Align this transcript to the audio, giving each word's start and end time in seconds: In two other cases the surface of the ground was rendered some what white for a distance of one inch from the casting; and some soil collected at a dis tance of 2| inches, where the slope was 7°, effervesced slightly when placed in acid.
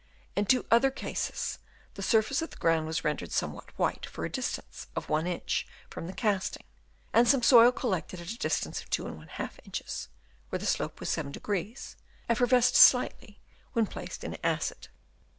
In 0.35 0.45
two 0.47 0.65
other 0.71 0.89
cases 0.89 1.59
the 1.93 2.01
surface 2.01 2.41
of 2.41 2.49
the 2.49 2.55
ground 2.55 2.87
was 2.87 3.03
rendered 3.03 3.31
some 3.31 3.53
what 3.53 3.69
white 3.77 4.03
for 4.07 4.25
a 4.25 4.31
distance 4.31 4.87
of 4.95 5.09
one 5.09 5.27
inch 5.27 5.67
from 5.91 6.07
the 6.07 6.13
casting; 6.13 6.63
and 7.13 7.27
some 7.27 7.43
soil 7.43 7.71
collected 7.71 8.19
at 8.19 8.31
a 8.31 8.37
dis 8.39 8.61
tance 8.61 8.81
of 8.81 8.89
2| 8.89 9.59
inches, 9.63 10.09
where 10.49 10.57
the 10.57 10.65
slope 10.65 10.99
was 10.99 11.09
7°, 11.09 11.95
effervesced 12.27 12.75
slightly 12.75 13.41
when 13.73 13.85
placed 13.85 14.23
in 14.23 14.37
acid. 14.43 14.87